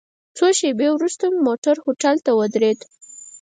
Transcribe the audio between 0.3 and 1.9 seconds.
څو شېبې وروسته مو موټر